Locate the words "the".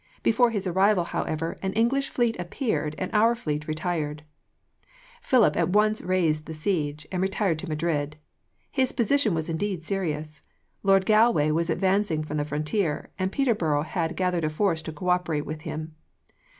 6.47-6.55, 12.37-12.45